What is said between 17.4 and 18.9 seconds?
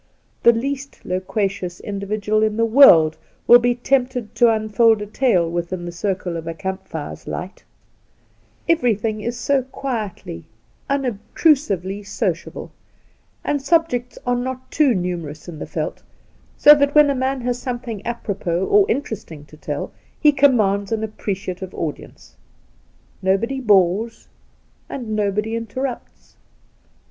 has something apropos or